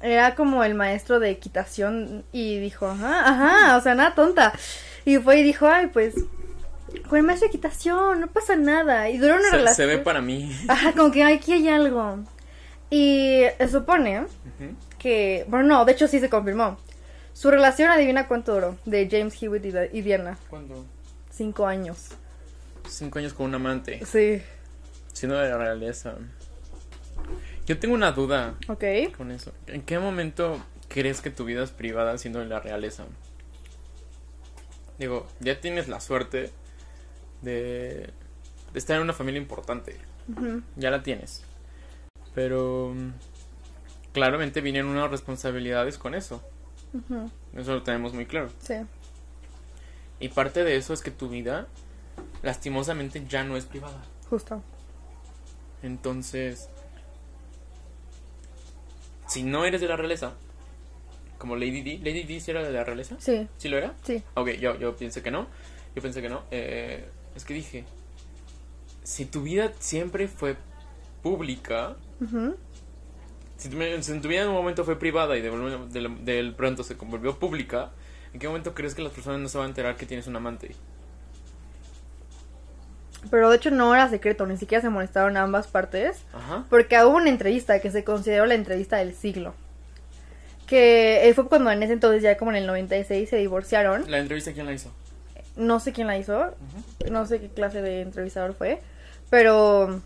Era 0.00 0.34
como 0.36 0.62
el 0.64 0.74
maestro 0.74 1.18
de 1.20 1.30
equitación. 1.30 2.24
Y 2.32 2.58
dijo, 2.60 2.86
ajá, 2.86 3.28
ajá, 3.28 3.76
o 3.76 3.80
sea, 3.80 3.94
nada 3.94 4.14
tonta. 4.14 4.52
Y 5.04 5.18
fue 5.18 5.40
y 5.40 5.42
dijo, 5.42 5.66
ay, 5.68 5.88
pues. 5.88 6.14
Con 7.08 7.18
el 7.18 7.24
maestro 7.24 7.48
de 7.48 7.54
equitación, 7.56 8.20
no 8.20 8.26
pasa 8.28 8.56
nada. 8.56 9.10
Y 9.10 9.18
duró 9.18 9.34
una 9.34 9.50
Se, 9.50 9.56
relación. 9.56 9.76
se 9.76 9.86
ve 9.96 9.98
para 9.98 10.20
mí. 10.20 10.50
Ajá, 10.68 10.92
como 10.92 11.10
que 11.10 11.22
aquí 11.24 11.52
hay 11.52 11.68
algo. 11.68 12.18
Y 12.90 13.42
se 13.58 13.68
supone 13.68 14.20
Ujú. 14.20 14.74
que. 14.98 15.44
Bueno, 15.48 15.66
no, 15.66 15.84
de 15.84 15.92
hecho 15.92 16.08
sí 16.08 16.20
se 16.20 16.30
confirmó. 16.30 16.78
Su 17.34 17.50
relación, 17.50 17.90
adivina 17.90 18.26
cuánto 18.26 18.54
duró, 18.54 18.76
de 18.84 19.08
James 19.10 19.40
Hewitt 19.40 19.64
y, 19.66 19.98
y 19.98 20.02
Diana. 20.02 20.38
¿Cuándo? 20.50 20.84
Cinco 21.30 21.66
años. 21.66 22.08
Cinco 22.88 23.18
años 23.20 23.32
con 23.34 23.46
un 23.46 23.54
amante. 23.54 24.04
Sí. 24.06 24.42
Siendo 25.12 25.38
de 25.38 25.48
la 25.50 25.58
realeza. 25.58 26.14
Yo 27.66 27.78
tengo 27.78 27.94
una 27.94 28.12
duda 28.12 28.54
Ok. 28.68 28.82
con 29.16 29.30
eso. 29.30 29.52
¿En 29.66 29.82
qué 29.82 29.98
momento 29.98 30.58
crees 30.88 31.20
que 31.20 31.30
tu 31.30 31.44
vida 31.44 31.62
es 31.62 31.70
privada 31.70 32.16
siendo 32.18 32.38
de 32.40 32.46
la 32.46 32.60
realeza? 32.60 33.04
Digo, 34.98 35.26
ya 35.40 35.60
tienes 35.60 35.86
la 35.88 36.00
suerte 36.00 36.50
de, 37.42 38.10
de 38.72 38.78
estar 38.78 38.96
en 38.96 39.02
una 39.02 39.12
familia 39.12 39.40
importante. 39.40 39.96
Ya 40.76 40.90
la 40.90 41.02
tienes. 41.02 41.42
Pero 42.38 42.92
mm, 42.94 43.10
claramente 44.12 44.60
vienen 44.60 44.86
unas 44.86 45.10
responsabilidades 45.10 45.98
con 45.98 46.14
eso. 46.14 46.40
Eso 47.52 47.72
lo 47.74 47.82
tenemos 47.82 48.14
muy 48.14 48.26
claro. 48.26 48.48
Sí. 48.60 48.74
Y 50.20 50.28
parte 50.28 50.62
de 50.62 50.76
eso 50.76 50.92
es 50.92 51.02
que 51.02 51.10
tu 51.10 51.28
vida, 51.28 51.66
lastimosamente, 52.44 53.24
ya 53.28 53.42
no 53.42 53.56
es 53.56 53.64
privada. 53.64 54.04
Justo. 54.30 54.62
Entonces, 55.82 56.68
si 59.26 59.42
no 59.42 59.64
eres 59.64 59.80
de 59.80 59.88
la 59.88 59.96
realeza, 59.96 60.34
como 61.38 61.56
Lady 61.56 61.82
D, 61.82 61.98
¿Lady 61.98 62.22
D 62.22 62.38
sí 62.38 62.52
era 62.52 62.62
de 62.62 62.70
la 62.70 62.84
realeza? 62.84 63.16
Sí, 63.18 63.48
¿Sí 63.56 63.68
lo 63.68 63.78
era? 63.78 63.96
sí. 64.04 64.22
Ok, 64.34 64.50
yo, 64.60 64.78
yo 64.78 64.94
pensé 64.94 65.24
que 65.24 65.32
no. 65.32 65.48
Yo 65.96 66.02
pensé 66.02 66.22
que 66.22 66.28
no. 66.28 66.44
Eh, 66.52 67.04
es 67.34 67.44
que 67.44 67.54
dije, 67.54 67.84
si 69.02 69.24
tu 69.24 69.42
vida 69.42 69.72
siempre 69.80 70.28
fue 70.28 70.56
pública, 71.22 71.96
si 73.56 73.68
si 74.02 74.20
tu 74.20 74.28
vida 74.28 74.42
en 74.42 74.48
un 74.48 74.54
momento 74.54 74.84
fue 74.84 74.98
privada 74.98 75.36
y 75.36 75.42
de, 75.42 76.54
pronto 76.56 76.82
se 76.84 76.94
volvió 76.94 77.38
pública, 77.38 77.90
¿en 78.32 78.40
qué 78.40 78.46
momento 78.46 78.74
crees 78.74 78.94
que 78.94 79.02
las 79.02 79.12
personas 79.12 79.40
no 79.40 79.48
se 79.48 79.58
van 79.58 79.66
a 79.66 79.68
enterar 79.70 79.96
que 79.96 80.06
tienes 80.06 80.26
un 80.26 80.36
amante? 80.36 80.74
Pero 83.30 83.50
de 83.50 83.56
hecho 83.56 83.70
no 83.70 83.94
era 83.94 84.08
secreto, 84.08 84.46
ni 84.46 84.56
siquiera 84.56 84.80
se 84.80 84.90
molestaron 84.90 85.36
ambas 85.36 85.66
partes. 85.66 86.22
Ajá. 86.32 86.64
Porque 86.70 87.02
hubo 87.04 87.16
una 87.16 87.30
entrevista 87.30 87.80
que 87.80 87.90
se 87.90 88.04
consideró 88.04 88.46
la 88.46 88.54
entrevista 88.54 88.98
del 88.98 89.14
siglo. 89.14 89.54
Que 90.66 91.28
eh, 91.28 91.34
fue 91.34 91.48
cuando 91.48 91.70
en 91.70 91.82
ese 91.82 91.94
entonces, 91.94 92.22
ya 92.22 92.36
como 92.36 92.52
en 92.52 92.58
el 92.58 92.66
96, 92.66 93.28
se 93.28 93.36
divorciaron. 93.36 94.08
¿La 94.10 94.18
entrevista 94.18 94.52
quién 94.52 94.66
la 94.66 94.72
hizo? 94.72 94.92
No 95.56 95.80
sé 95.80 95.92
quién 95.92 96.06
la 96.06 96.16
hizo, 96.16 96.54
no 97.10 97.26
sé 97.26 97.40
qué 97.40 97.48
clase 97.48 97.82
de 97.82 98.02
entrevistador 98.02 98.54
fue. 98.54 98.80
Pero 99.30 100.00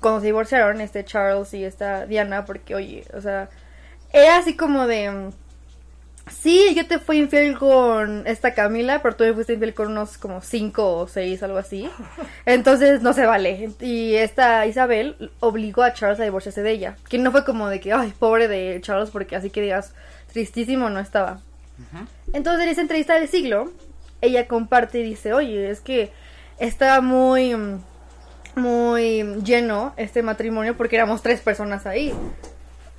cuando 0.00 0.20
se 0.20 0.26
divorciaron, 0.26 0.80
este 0.80 1.04
Charles 1.04 1.52
y 1.54 1.64
esta 1.64 2.06
Diana, 2.06 2.44
porque 2.44 2.74
oye, 2.74 3.04
o 3.14 3.20
sea, 3.20 3.48
era 4.12 4.38
así 4.38 4.56
como 4.56 4.86
de... 4.86 5.10
mm, 5.10 5.30
Sí, 6.30 6.74
yo 6.76 6.86
te 6.86 6.98
fui 6.98 7.16
infiel 7.18 7.58
con 7.58 8.26
esta 8.26 8.52
Camila, 8.52 9.00
pero 9.00 9.16
tú 9.16 9.24
me 9.24 9.32
fuiste 9.32 9.54
infiel 9.54 9.72
con 9.72 9.88
unos 9.88 10.18
como 10.18 10.42
cinco 10.42 10.96
o 10.98 11.08
seis, 11.08 11.42
algo 11.42 11.56
así. 11.56 11.88
Entonces 12.44 13.00
no 13.00 13.14
se 13.14 13.24
vale. 13.24 13.70
Y 13.80 14.14
esta 14.14 14.66
Isabel 14.66 15.30
obligó 15.40 15.82
a 15.82 15.94
Charles 15.94 16.20
a 16.20 16.24
divorciarse 16.24 16.62
de 16.62 16.70
ella. 16.70 16.96
Que 17.08 17.16
no 17.16 17.32
fue 17.32 17.46
como 17.46 17.68
de 17.70 17.80
que, 17.80 17.94
ay, 17.94 18.12
pobre 18.18 18.46
de 18.46 18.78
Charles, 18.82 19.08
porque 19.08 19.36
así 19.36 19.48
que 19.48 19.62
digas, 19.62 19.94
tristísimo 20.30 20.90
no 20.90 21.00
estaba. 21.00 21.40
Entonces 22.34 22.64
en 22.64 22.70
esa 22.70 22.82
entrevista 22.82 23.14
del 23.14 23.28
siglo, 23.28 23.72
ella 24.20 24.46
comparte 24.48 24.98
y 24.98 25.04
dice, 25.04 25.32
oye, 25.32 25.70
es 25.70 25.80
que 25.80 26.12
estaba 26.58 27.00
muy, 27.00 27.56
muy 28.58 29.24
lleno 29.44 29.94
este 29.96 30.22
matrimonio 30.22 30.76
porque 30.76 30.96
éramos 30.96 31.22
tres 31.22 31.40
personas 31.40 31.86
ahí. 31.86 32.12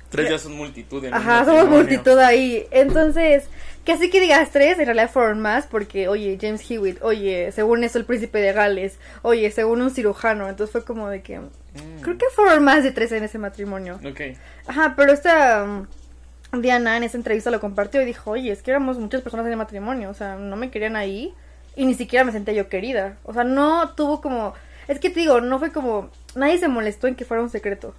Tres 0.08 0.28
ya 0.28 0.38
son 0.38 0.52
multitud. 0.56 1.04
En 1.04 1.14
Ajá, 1.14 1.44
somos 1.44 1.68
multitud 1.68 2.18
ahí. 2.18 2.66
Entonces, 2.72 3.44
que 3.84 3.92
así 3.92 4.10
que 4.10 4.20
digas 4.20 4.50
tres, 4.50 4.78
en 4.78 4.86
realidad 4.86 5.10
fueron 5.10 5.40
más, 5.40 5.66
porque, 5.66 6.08
oye, 6.08 6.36
James 6.40 6.68
Hewitt, 6.68 7.00
oye, 7.02 7.52
según 7.52 7.84
eso 7.84 7.98
el 7.98 8.04
príncipe 8.04 8.40
de 8.40 8.52
Gales, 8.52 8.98
oye, 9.22 9.50
según 9.52 9.82
un 9.82 9.90
cirujano, 9.90 10.48
entonces 10.48 10.72
fue 10.72 10.84
como 10.84 11.08
de 11.08 11.22
que, 11.22 11.40
Mm, 11.74 12.00
creo 12.02 12.18
que 12.18 12.26
fueron 12.34 12.64
más 12.64 12.82
de 12.82 12.90
tres 12.90 13.12
en 13.12 13.24
ese 13.24 13.38
matrimonio. 13.38 14.00
Ok. 14.04 14.20
Ajá, 14.66 14.94
pero 14.96 15.12
esta 15.12 15.64
mm, 15.64 16.60
Diana 16.60 16.96
en 16.96 17.04
esa 17.04 17.16
entrevista 17.16 17.50
lo 17.50 17.60
compartió 17.60 18.02
y 18.02 18.04
dijo, 18.04 18.32
oye, 18.32 18.50
es 18.50 18.62
que 18.62 18.70
éramos 18.70 18.98
muchas 18.98 19.22
personas 19.22 19.46
en 19.46 19.52
el 19.52 19.58
matrimonio, 19.58 20.10
o 20.10 20.14
sea, 20.14 20.36
no 20.36 20.56
me 20.56 20.70
querían 20.70 20.96
ahí 20.96 21.32
y 21.76 21.86
ni 21.86 21.94
siquiera 21.94 22.24
me 22.24 22.32
sentía 22.32 22.54
yo 22.54 22.68
querida. 22.68 23.16
O 23.24 23.32
sea, 23.32 23.44
no 23.44 23.90
tuvo 23.94 24.20
como, 24.20 24.54
es 24.90 24.98
que 24.98 25.08
te 25.08 25.20
digo, 25.20 25.40
no 25.40 25.60
fue 25.60 25.70
como, 25.70 26.10
nadie 26.34 26.58
se 26.58 26.66
molestó 26.66 27.06
en 27.06 27.14
que 27.14 27.24
fuera 27.24 27.42
un 27.42 27.48
secreto. 27.48 27.94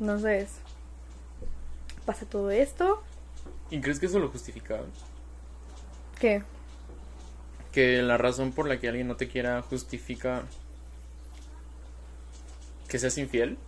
Entonces, 0.00 0.48
pasa 2.06 2.24
todo 2.24 2.52
esto. 2.52 3.02
¿Y 3.68 3.80
crees 3.80 3.98
que 3.98 4.06
eso 4.06 4.20
lo 4.20 4.28
justifica? 4.28 4.78
¿Qué? 6.20 6.44
Que 7.72 8.00
la 8.00 8.16
razón 8.16 8.52
por 8.52 8.68
la 8.68 8.78
que 8.78 8.88
alguien 8.88 9.08
no 9.08 9.16
te 9.16 9.26
quiera 9.26 9.60
justifica 9.62 10.44
que 12.86 13.00
seas 13.00 13.18
infiel. 13.18 13.58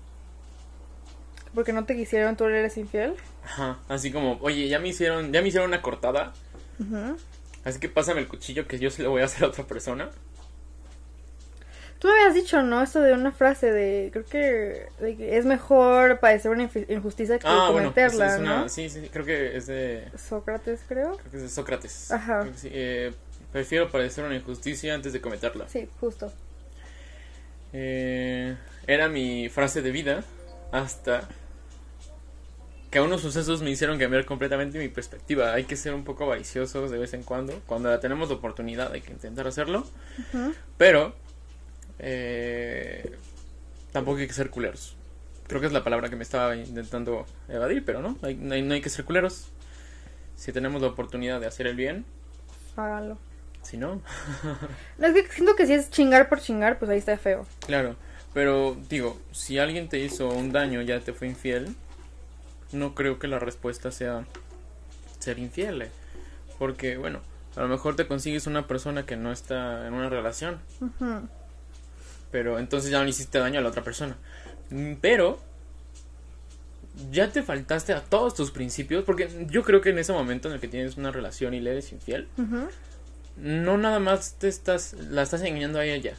Porque 1.52 1.72
no 1.72 1.84
te 1.84 1.96
quisieron, 1.96 2.36
tú 2.36 2.44
eres 2.44 2.76
infiel. 2.76 3.16
Ajá. 3.44 3.80
Así 3.88 4.12
como, 4.12 4.38
oye, 4.40 4.68
ya 4.68 4.78
me 4.78 4.88
hicieron, 4.88 5.32
ya 5.32 5.42
me 5.42 5.48
hicieron 5.48 5.68
una 5.68 5.82
cortada. 5.82 6.32
Ujú. 6.78 7.16
Así 7.64 7.80
que 7.80 7.88
pásame 7.88 8.20
el 8.20 8.28
cuchillo 8.28 8.68
que 8.68 8.78
yo 8.78 8.88
se 8.88 9.02
lo 9.02 9.10
voy 9.10 9.22
a 9.22 9.24
hacer 9.24 9.42
a 9.42 9.48
otra 9.48 9.64
persona. 9.64 10.10
Tú 12.00 12.08
me 12.08 12.14
habías 12.14 12.34
dicho, 12.34 12.62
¿no? 12.62 12.82
Esto 12.82 13.00
de 13.00 13.12
una 13.12 13.30
frase 13.30 13.70
de, 13.70 14.08
creo 14.10 14.24
que, 14.24 14.86
de 15.00 15.16
que 15.16 15.36
es 15.36 15.44
mejor 15.44 16.18
padecer 16.18 16.50
una 16.50 16.62
injusticia 16.88 17.38
que 17.38 17.46
Ah, 17.46 17.68
bueno, 17.70 17.88
es, 17.90 17.94
cometerla, 17.94 18.34
es 18.34 18.40
una, 18.40 18.60
¿no? 18.62 18.68
sí, 18.70 18.88
sí, 18.88 19.10
creo 19.12 19.26
que 19.26 19.54
es 19.54 19.66
de, 19.66 20.08
Sócrates, 20.16 20.80
creo. 20.88 21.18
creo 21.18 21.30
que 21.30 21.36
es 21.36 21.42
de 21.42 21.48
Sócrates. 21.50 22.10
Ajá. 22.10 22.48
Sí, 22.56 22.70
eh, 22.72 23.12
prefiero 23.52 23.90
padecer 23.90 24.24
una 24.24 24.34
injusticia 24.34 24.94
antes 24.94 25.12
de 25.12 25.20
cometerla. 25.20 25.68
Sí, 25.68 25.90
justo. 26.00 26.32
Eh, 27.74 28.56
era 28.86 29.08
mi 29.08 29.50
frase 29.50 29.82
de 29.82 29.90
vida 29.90 30.24
hasta 30.72 31.28
que 32.90 33.00
unos 33.00 33.20
sucesos 33.20 33.60
me 33.62 33.70
hicieron 33.70 33.98
cambiar 33.98 34.24
completamente 34.24 34.78
mi 34.78 34.88
perspectiva. 34.88 35.52
Hay 35.52 35.64
que 35.64 35.76
ser 35.76 35.92
un 35.92 36.04
poco 36.04 36.24
avariciosos 36.24 36.90
de 36.90 36.98
vez 36.98 37.12
en 37.12 37.22
cuando. 37.22 37.60
Cuando 37.66 37.96
tenemos 38.00 38.30
la 38.30 38.36
oportunidad 38.36 38.90
hay 38.90 39.02
que 39.02 39.12
intentar 39.12 39.46
hacerlo. 39.46 39.86
Pero 40.76 41.14
eh, 42.02 43.16
tampoco 43.92 44.18
hay 44.18 44.26
que 44.26 44.32
ser 44.32 44.50
culeros. 44.50 44.96
Creo 45.46 45.60
que 45.60 45.66
es 45.66 45.72
la 45.72 45.82
palabra 45.84 46.08
que 46.08 46.16
me 46.16 46.22
estaba 46.22 46.54
intentando 46.56 47.26
evadir, 47.48 47.84
pero 47.84 48.00
no, 48.02 48.16
hay- 48.22 48.34
no 48.36 48.54
hay, 48.54 48.62
no 48.62 48.74
hay 48.74 48.80
que 48.80 48.88
ser 48.90 49.04
culeros. 49.04 49.48
Si 50.36 50.52
tenemos 50.52 50.80
la 50.80 50.88
oportunidad 50.88 51.40
de 51.40 51.46
hacer 51.46 51.66
el 51.66 51.76
bien, 51.76 52.04
Hágalo. 52.76 53.18
si 53.62 53.76
no, 53.76 54.00
No, 54.98 55.06
es 55.06 55.12
que 55.14 55.32
siento 55.32 55.54
que 55.56 55.66
si 55.66 55.74
es 55.74 55.90
chingar 55.90 56.28
por 56.28 56.40
chingar, 56.40 56.78
pues 56.78 56.90
ahí 56.90 56.98
está 56.98 57.18
feo. 57.18 57.46
Claro, 57.66 57.96
pero 58.32 58.76
digo, 58.88 59.18
si 59.32 59.58
alguien 59.58 59.88
te 59.88 59.98
hizo 59.98 60.28
un 60.28 60.52
daño, 60.52 60.80
ya 60.82 61.00
te 61.00 61.12
fue 61.12 61.26
infiel, 61.28 61.74
no 62.72 62.94
creo 62.94 63.18
que 63.18 63.26
la 63.28 63.38
respuesta 63.40 63.90
sea 63.90 64.24
ser 65.18 65.38
infiel. 65.40 65.82
eh. 65.82 65.90
Porque, 66.58 66.96
bueno, 66.96 67.20
a 67.56 67.60
lo 67.62 67.68
mejor 67.68 67.96
te 67.96 68.06
consigues 68.06 68.46
una 68.46 68.66
persona 68.68 69.04
que 69.04 69.16
no 69.16 69.32
está 69.32 69.86
en 69.88 69.94
una 69.94 70.08
relación, 70.08 70.60
Ujú. 70.80 71.28
Pero 72.30 72.58
entonces 72.58 72.90
ya 72.90 72.98
no 72.98 73.04
le 73.04 73.10
hiciste 73.10 73.38
daño 73.38 73.58
a 73.58 73.62
la 73.62 73.68
otra 73.68 73.82
persona. 73.82 74.16
Mm, 74.70 74.94
Pero 75.00 75.38
ya 77.10 77.30
te 77.30 77.42
faltaste 77.42 77.92
a 77.92 78.00
todos 78.02 78.34
tus 78.34 78.50
principios, 78.50 79.04
porque 79.04 79.46
yo 79.48 79.62
creo 79.62 79.80
que 79.80 79.90
en 79.90 79.98
ese 79.98 80.12
momento 80.12 80.48
en 80.48 80.54
el 80.54 80.60
que 80.60 80.68
tienes 80.68 80.96
una 80.96 81.10
relación 81.10 81.54
y 81.54 81.60
le 81.60 81.70
eres 81.70 81.92
infiel, 81.92 82.28
no 83.36 83.78
nada 83.78 83.98
más 84.00 84.34
te 84.34 84.48
estás 84.48 84.94
la 84.94 85.22
estás 85.22 85.42
engañando 85.42 85.78
a 85.78 85.84
ella. 85.84 86.14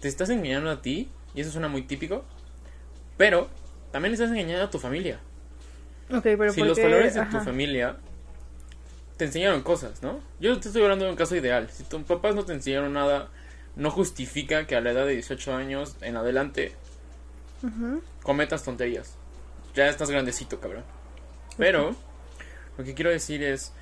Te 0.00 0.08
estás 0.08 0.30
engañando 0.30 0.70
a 0.70 0.80
ti 0.80 1.08
y 1.34 1.40
eso 1.40 1.50
suena 1.50 1.68
muy 1.68 1.82
típico 1.82 2.24
pero 3.16 3.48
también 3.92 4.12
estás 4.12 4.30
engañando 4.30 4.64
a 4.64 4.70
tu 4.70 4.78
familia. 4.78 5.18
Ok, 6.10 6.22
pero 6.22 6.52
si 6.52 6.60
¿por 6.60 6.68
los 6.68 6.78
valores 6.78 7.14
de 7.14 7.24
tu 7.26 7.40
familia 7.40 7.96
te 9.16 9.26
enseñaron 9.26 9.62
cosas 9.62 10.02
no 10.02 10.18
yo 10.40 10.58
te 10.58 10.68
estoy 10.68 10.82
hablando 10.82 11.04
de 11.04 11.10
un 11.12 11.16
caso 11.16 11.36
ideal. 11.36 11.68
Si 11.70 11.84
tus 11.84 12.02
papás 12.02 12.34
no 12.34 12.44
te 12.44 12.52
enseñaron 12.52 12.92
nada 12.92 13.28
no 13.76 13.90
justifica 13.90 14.66
que 14.66 14.76
a 14.76 14.80
la 14.80 14.90
edad 14.90 15.06
de 15.06 15.12
18 15.12 15.54
años 15.54 15.96
en 16.00 16.16
adelante 16.16 16.74
cometas 18.22 18.62
tonterías. 18.62 19.14
Ya 19.74 19.88
estás 19.88 20.10
grandecito, 20.10 20.60
cabrón. 20.60 20.84
Pero, 21.56 21.96
lo 22.76 22.84
que 22.84 22.94
quiero 22.94 23.10
decir 23.10 23.42
es, 23.42 23.72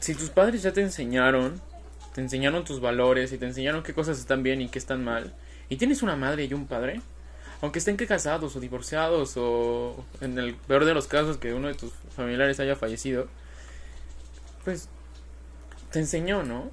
si 0.00 0.14
tus 0.14 0.30
padres 0.30 0.62
ya 0.62 0.72
te 0.72 0.82
enseñaron, 0.82 1.60
te 2.14 2.20
enseñaron 2.20 2.64
tus 2.64 2.80
valores 2.80 3.32
y 3.32 3.38
te 3.38 3.46
enseñaron 3.46 3.82
qué 3.82 3.94
cosas 3.94 4.18
están 4.18 4.42
bien 4.42 4.60
y 4.60 4.68
qué 4.68 4.78
están 4.78 5.02
mal, 5.04 5.34
y 5.68 5.76
tienes 5.76 6.02
una 6.02 6.16
madre 6.16 6.44
y 6.44 6.54
un 6.54 6.66
padre, 6.66 7.00
aunque 7.62 7.78
estén 7.78 7.96
que 7.96 8.06
casados 8.06 8.54
o 8.56 8.60
divorciados 8.60 9.34
o 9.36 10.04
en 10.20 10.38
el 10.38 10.54
peor 10.54 10.84
de 10.84 10.94
los 10.94 11.06
casos 11.06 11.38
que 11.38 11.54
uno 11.54 11.68
de 11.68 11.74
tus 11.74 11.92
familiares 12.14 12.60
haya 12.60 12.76
fallecido, 12.76 13.28
pues 14.64 14.88
te 15.90 16.00
enseñó, 16.00 16.42
¿no? 16.42 16.70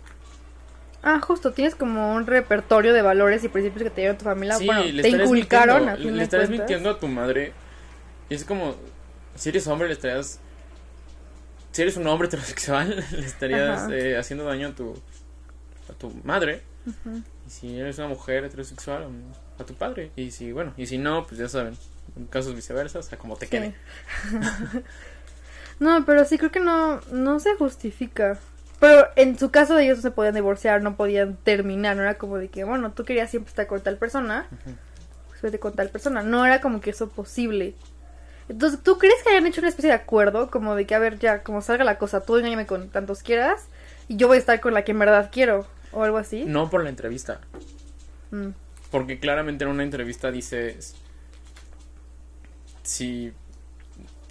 Ah, 1.03 1.19
justo, 1.19 1.51
tienes 1.51 1.75
como 1.75 2.15
un 2.15 2.25
repertorio 2.25 2.93
de 2.93 3.01
valores 3.01 3.43
y 3.43 3.49
principios 3.49 3.83
que 3.83 3.89
te 3.89 4.01
dieron 4.01 4.17
tu 4.17 4.23
familia. 4.23 4.55
Sí, 4.55 4.65
bueno, 4.65 4.83
te 5.01 5.09
inculcaron 5.09 5.89
a 5.89 5.95
le 5.97 6.13
cuentas. 6.13 6.49
mintiendo 6.49 6.89
a 6.91 6.99
tu 6.99 7.07
madre. 7.09 7.51
Y 8.29 8.35
es 8.35 8.45
como, 8.45 8.75
si 9.35 9.49
eres 9.49 9.67
hombre, 9.67 9.87
le 9.89 9.93
estarías. 9.93 10.39
Si 11.73 11.81
eres 11.81 11.97
un 11.97 12.07
hombre 12.07 12.27
heterosexual, 12.29 13.03
le 13.11 13.25
estarías 13.25 13.89
eh, 13.91 14.17
haciendo 14.17 14.45
daño 14.45 14.69
a 14.69 14.71
tu, 14.71 14.93
a 15.89 15.93
tu 15.93 16.09
madre. 16.23 16.61
Y 17.45 17.49
si 17.49 17.77
eres 17.79 17.97
una 17.97 18.07
mujer 18.07 18.45
heterosexual, 18.45 19.05
um, 19.07 19.21
a 19.59 19.65
tu 19.65 19.73
padre. 19.73 20.11
Y 20.15 20.31
si, 20.31 20.51
bueno, 20.53 20.73
y 20.77 20.85
si 20.87 20.97
no, 20.97 21.25
pues 21.27 21.37
ya 21.37 21.49
saben, 21.49 21.75
en 22.15 22.27
casos 22.27 22.55
viceversa, 22.55 22.99
o 22.99 23.03
sea, 23.03 23.17
como 23.17 23.35
te 23.35 23.45
Sí. 23.47 23.51
quede. 23.51 23.75
no, 25.79 26.05
pero 26.05 26.23
sí 26.25 26.37
creo 26.37 26.51
que 26.51 26.59
no, 26.59 27.01
no 27.11 27.39
se 27.39 27.55
justifica. 27.55 28.39
Pero 28.83 29.07
en 29.15 29.39
su 29.39 29.49
caso 29.49 29.79
ellos 29.79 29.99
no 29.99 30.01
se 30.01 30.11
podían 30.11 30.35
divorciar, 30.35 30.81
no 30.81 30.97
podían 30.97 31.37
terminar, 31.37 31.95
no 31.95 32.01
era 32.01 32.15
como 32.15 32.37
de 32.37 32.49
que, 32.49 32.65
bueno, 32.65 32.91
tú 32.91 33.05
querías 33.05 33.29
siempre 33.29 33.47
estar 33.47 33.65
con 33.65 33.79
tal 33.79 33.95
persona, 33.95 34.45
pues 35.29 35.41
vete 35.41 35.57
con 35.57 35.73
tal 35.73 35.87
persona. 35.87 36.21
No 36.21 36.45
era 36.45 36.59
como 36.59 36.81
que 36.81 36.89
eso 36.89 37.07
posible. 37.07 37.75
Entonces, 38.49 38.81
¿tú 38.83 38.97
crees 38.97 39.23
que 39.23 39.29
hayan 39.29 39.47
hecho 39.47 39.61
una 39.61 39.69
especie 39.69 39.87
de 39.87 39.95
acuerdo? 39.95 40.51
Como 40.51 40.75
de 40.75 40.85
que, 40.85 40.95
a 40.95 40.99
ver, 40.99 41.17
ya, 41.17 41.43
como 41.43 41.61
salga 41.61 41.85
la 41.85 41.97
cosa, 41.97 42.25
tú 42.25 42.35
engáñame 42.35 42.65
con 42.65 42.89
tantos 42.89 43.23
quieras 43.23 43.67
y 44.09 44.17
yo 44.17 44.27
voy 44.27 44.35
a 44.35 44.39
estar 44.41 44.59
con 44.59 44.73
la 44.73 44.83
que 44.83 44.91
en 44.91 44.99
verdad 44.99 45.29
quiero, 45.31 45.65
o 45.93 46.03
algo 46.03 46.17
así. 46.17 46.43
No 46.43 46.69
por 46.69 46.83
la 46.83 46.89
entrevista. 46.89 47.39
Mm. 48.31 48.49
Porque 48.91 49.17
claramente 49.17 49.63
en 49.63 49.69
una 49.69 49.83
entrevista 49.83 50.29
dices 50.29 50.93
si 52.81 53.31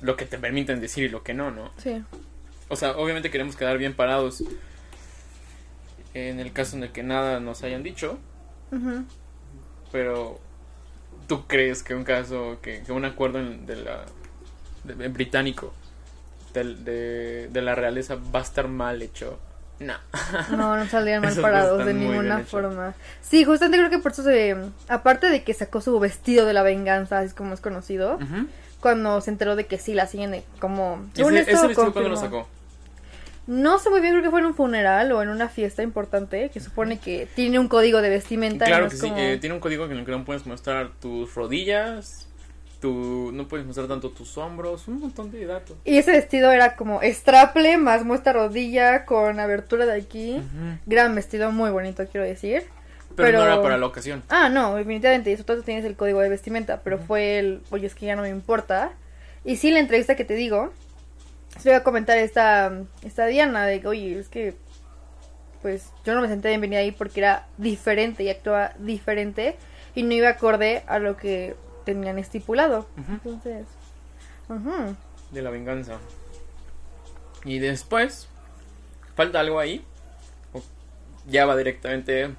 lo 0.03 0.15
que 0.17 0.27
te 0.27 0.37
permiten 0.37 0.79
decir 0.79 1.05
y 1.05 1.09
lo 1.09 1.23
que 1.23 1.33
no, 1.33 1.51
¿no? 1.51 1.71
Sí. 1.79 2.05
O 2.73 2.77
sea, 2.77 2.93
obviamente 2.97 3.31
queremos 3.31 3.55
quedar 3.55 3.77
bien 3.77 3.95
parados 3.95 4.43
en 6.15 6.41
el 6.41 6.53
caso 6.53 6.77
en 6.77 6.85
el 6.85 6.91
que 6.93 7.03
nada 7.03 7.39
nos 7.39 7.63
hayan 7.63 7.83
dicho, 7.83 8.19
pero 9.91 10.41
¿tú 11.27 11.47
crees 11.47 11.83
que 11.83 11.95
un 11.95 12.05
caso, 12.05 12.59
que, 12.63 12.83
que 12.83 12.93
un 12.93 13.05
acuerdo 13.05 13.39
en- 13.41 13.67
de 13.67 13.77
la, 13.77 14.05
de- 14.85 15.05
en 15.05 15.13
británico 15.13 15.73
de, 16.55 17.49
de 17.51 17.63
la 17.63 17.75
realeza 17.75 18.17
va 18.35 18.41
a 18.41 18.43
estar 18.43 18.69
mal 18.69 19.03
hecho? 19.03 19.39
No. 19.79 19.95
No, 20.51 20.77
no 20.77 20.87
salían 20.91 21.23
mal 21.23 21.35
parados 21.43 21.79
de 21.85 21.93
ninguna 22.13 22.37
forma. 22.51 22.95
Sí, 23.21 23.45
justamente 23.45 23.79
creo 23.79 23.91
que 23.91 23.99
por 23.99 24.13
eso 24.13 24.23
se... 24.23 24.57
Aparte 24.89 25.29
de 25.29 25.43
que 25.45 25.53
sacó 25.55 25.81
su 25.81 25.99
vestido 25.99 26.47
de 26.47 26.53
la 26.55 26.63
venganza, 26.63 27.19
así 27.19 27.27
es 27.29 27.35
como 27.35 27.53
es 27.53 27.61
conocido, 27.61 28.19
cuando 28.81 29.21
se 29.21 29.31
enteró 29.31 29.57
de 29.57 29.67
que 29.67 29.79
sí, 29.79 29.93
la 29.95 30.07
siguen 30.07 30.31
de- 30.31 30.45
como... 30.61 31.05
Ese, 31.41 31.53
vestido 31.69 31.93
cuando 31.93 32.11
lo 32.11 32.17
sacó. 32.17 32.49
No 33.47 33.79
sé 33.79 33.91
muy 33.91 34.01
bien, 34.01 34.13
creo 34.13 34.23
que 34.23 34.31
fue 34.31 34.41
en 34.41 34.47
un 34.47 34.55
funeral 34.55 35.11
o 35.13 35.21
en 35.23 35.29
una 35.29 35.49
fiesta 35.49 35.83
importante, 35.83 36.51
que 36.51 36.61
supone 36.61 36.99
que 37.01 37.27
tiene 37.35 37.59
un 37.59 37.69
código 37.69 38.01
de 38.01 38.09
vestimenta. 38.09 38.65
y 38.67 38.69
Claro 38.69 38.85
no 38.85 38.91
que 38.91 38.97
sí, 38.97 39.09
como- 39.09 39.19
eh, 39.19 39.39
tiene 39.39 39.55
un 39.55 39.61
código 39.61 39.85
en 39.87 39.93
el 39.93 40.05
que 40.05 40.13
no 40.13 40.25
puedes 40.25 40.47
mostrar 40.47 40.91
tus 41.01 41.35
rodillas, 41.35 42.29
tu, 42.81 43.31
no 43.33 43.47
puedes 43.49 43.67
mostrar 43.67 43.89
tanto 43.89 44.11
tus 44.11 44.37
hombros, 44.39 44.87
un 44.89 45.01
montón 45.01 45.31
de 45.33 45.45
datos. 45.47 45.77
Y 45.85 45.99
ese 45.99 46.13
vestido 46.13 46.51
era 46.53 46.77
como 46.77 47.01
straple 47.03 47.77
más 47.79 48.05
muestra 48.05 48.33
rodilla 48.33 49.05
con 49.05 49.39
abertura 49.41 49.87
de 49.87 50.01
aquí. 50.01 50.41
Gran 50.87 51.15
vestido, 51.15 51.51
muy 51.53 51.71
bonito, 51.71 52.05
quiero 52.11 52.27
decir. 52.27 52.65
Pero, 53.15 53.27
Pero- 53.29 53.39
no 53.41 53.45
era 53.45 53.61
para 53.63 53.77
la 53.77 53.87
ocasión. 53.87 54.23
Ah, 54.31 54.49
no, 54.49 54.75
definitivamente, 54.77 55.31
y 55.31 55.35
eso 55.35 55.45
todo 55.45 55.63
tienes 55.63 55.85
el 55.85 55.97
código 55.97 56.21
de 56.21 56.29
vestimenta, 56.31 56.81
pero 56.83 56.99
fue 56.99 57.39
el, 57.39 57.61
oye, 57.71 57.87
es 57.87 57.95
que 57.95 58.07
ya 58.07 58.17
no 58.17 58.23
me 58.23 58.31
importa. 58.31 58.93
Y 59.45 59.57
sí, 59.57 59.71
la 59.71 59.81
entrevista 59.81 60.15
que 60.17 60.25
te 60.25 60.35
digo, 60.35 60.73
se 61.59 61.69
iba 61.69 61.79
a 61.79 61.83
comentar 61.83 62.19
esta, 62.19 62.73
esta 63.03 63.27
Diana 63.27 63.67
de 63.67 63.81
que, 63.81 63.89
oye, 63.89 64.19
es 64.19 64.29
que, 64.29 64.55
pues, 65.61 65.91
yo 66.05 66.15
no 66.15 66.21
me 66.21 66.29
senté 66.29 66.49
bienvenida 66.49 66.81
ahí 66.81 66.91
porque 66.93 67.21
era 67.21 67.47
diferente 67.59 68.25
y 68.25 68.31
actuaba 68.31 68.73
diferente 68.79 69.57
y 69.95 70.03
no 70.03 70.13
iba 70.13 70.29
acorde 70.29 70.83
a 70.87 70.99
lo 70.99 71.17
que 71.17 71.55
tenían 71.85 72.19
estipulado. 72.19 72.87
Entonces. 72.97 73.67
De 75.31 75.43
la 75.43 75.51
venganza. 75.51 75.99
Y 77.45 77.59
después, 77.59 78.29
¿falta 79.15 79.41
algo 79.41 79.59
ahí? 79.59 79.85
¿O 80.53 80.63
ya 81.27 81.47
va 81.47 81.57
directamente 81.57 82.35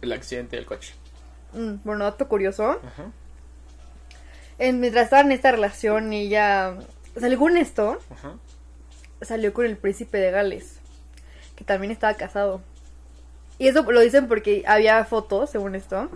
el 0.00 0.12
accidente 0.12 0.56
del 0.56 0.66
coche? 0.66 0.94
Mm, 1.52 1.76
bueno, 1.84 2.04
dato 2.04 2.28
curioso. 2.28 2.80
En, 4.58 4.80
mientras 4.80 5.04
estaban 5.04 5.26
en 5.26 5.32
esta 5.32 5.52
relación 5.52 6.12
y 6.12 6.22
ella, 6.22 6.76
según 7.16 7.56
esto, 7.56 7.98
Ajá. 8.10 8.34
salió 9.20 9.52
con 9.52 9.66
el 9.66 9.76
príncipe 9.76 10.18
de 10.18 10.30
Gales, 10.30 10.78
que 11.56 11.64
también 11.64 11.92
estaba 11.92 12.14
casado. 12.14 12.60
Y 13.58 13.68
eso 13.68 13.82
lo 13.90 14.00
dicen 14.00 14.28
porque 14.28 14.64
había 14.66 15.04
fotos, 15.04 15.50
según 15.50 15.74
esto, 15.74 16.08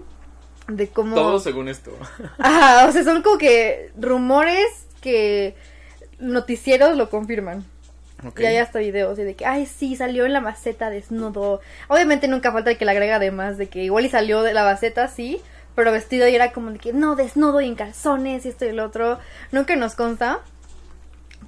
de 0.69 0.89
cómo... 0.89 1.15
Todo 1.15 1.39
según 1.39 1.69
esto. 1.69 1.93
Ajá, 2.39 2.89
o 2.89 2.93
sea, 2.93 3.05
son 3.05 3.23
como 3.23 3.39
que 3.39 3.93
rumores 3.97 4.87
que 5.01 5.55
noticieros 6.19 6.97
lo 6.97 7.11
confirman. 7.11 7.65
Y 8.39 8.45
hay 8.45 8.57
hasta 8.57 8.79
videos 8.79 9.19
y 9.19 9.23
de 9.23 9.35
que, 9.35 9.45
ay, 9.45 9.67
sí, 9.67 9.95
salió 9.95 10.25
en 10.25 10.33
la 10.33 10.41
maceta 10.41 10.89
desnudo. 10.89 11.61
Obviamente 11.89 12.29
nunca 12.29 12.51
falta 12.51 12.71
el 12.71 12.79
que 12.79 12.87
le 12.87 12.93
agrega 12.93 13.17
además 13.17 13.59
de 13.59 13.69
que 13.69 13.85
igual 13.85 14.07
y 14.07 14.09
salió 14.09 14.43
de 14.43 14.55
la 14.55 14.65
maceta, 14.65 15.07
sí, 15.09 15.41
pero 15.75 15.93
vestido 15.93 16.27
y 16.27 16.35
era 16.35 16.51
como 16.53 16.71
de 16.71 16.79
que, 16.79 16.93
no, 16.95 17.15
desnudo 17.15 17.61
y 17.61 17.67
en 17.67 17.75
calzones 17.75 18.47
y 18.47 18.49
esto 18.49 18.65
y 18.65 18.69
el 18.69 18.81
otro. 18.81 19.19
Nunca 19.53 19.77
nos 19.77 19.95
consta, 19.95 20.41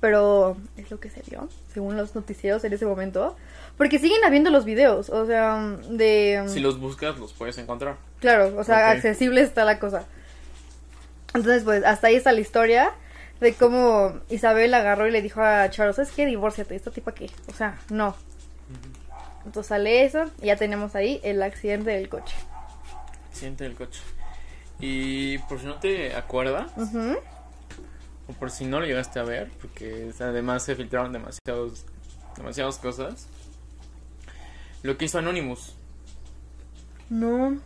pero 0.00 0.56
es 0.76 0.90
lo 0.90 1.00
que 1.00 1.10
se 1.10 1.22
vio, 1.28 1.48
según 1.72 1.96
los 1.96 2.14
noticieros 2.14 2.64
en 2.64 2.72
ese 2.72 2.86
momento. 2.86 3.36
Porque 3.76 3.98
siguen 3.98 4.24
habiendo 4.24 4.50
los 4.50 4.64
videos, 4.64 5.08
o 5.10 5.24
sea, 5.26 5.56
de... 5.90 6.42
Si 6.48 6.58
los 6.60 6.80
buscas, 6.80 7.16
los 7.18 7.32
puedes 7.32 7.58
encontrar. 7.58 7.96
Claro, 8.20 8.54
o 8.58 8.64
sea, 8.64 8.76
Ok. 8.90 8.96
accesible 8.96 9.40
está 9.40 9.64
la 9.64 9.78
cosa. 9.78 10.04
Entonces, 11.34 11.62
pues, 11.62 11.84
hasta 11.84 12.08
ahí 12.08 12.16
está 12.16 12.32
la 12.32 12.40
historia 12.40 12.92
de 13.40 13.54
cómo 13.54 14.18
Isabel 14.30 14.74
agarró 14.74 15.06
y 15.06 15.12
le 15.12 15.22
dijo 15.22 15.40
a 15.42 15.70
Charles, 15.70 15.98
es 16.00 16.10
que 16.10 16.26
divórciate, 16.26 16.74
esta 16.74 16.90
tipa 16.90 17.12
qué? 17.12 17.30
O 17.48 17.52
sea, 17.54 17.78
no. 17.90 18.16
Entonces 19.46 19.68
sale 19.68 20.04
eso 20.04 20.24
y 20.42 20.46
ya 20.46 20.56
tenemos 20.56 20.94
ahí 20.96 21.20
el 21.22 21.40
accidente 21.42 21.90
del 21.90 22.08
coche. 22.08 22.34
Accidente 23.30 23.64
del 23.64 23.74
coche. 23.76 24.00
Y 24.80 25.38
por 25.38 25.60
si 25.60 25.66
no 25.66 25.76
te 25.76 26.14
acuerdas, 26.16 26.70
Ujú. 26.76 27.16
O 28.28 28.32
por 28.32 28.50
si 28.50 28.66
no 28.66 28.80
lo 28.80 28.86
llegaste 28.86 29.18
a 29.18 29.24
ver, 29.24 29.50
porque 29.60 30.12
además 30.20 30.62
se 30.62 30.76
filtraron 30.76 31.12
demasiados, 31.12 31.86
demasiadas 32.36 32.78
cosas. 32.78 33.26
Lo 34.82 34.96
que 34.96 35.06
hizo 35.06 35.18
Anonymous. 35.18 35.74
No. 37.10 37.58